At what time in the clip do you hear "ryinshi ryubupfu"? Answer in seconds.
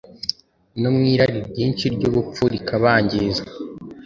1.49-2.43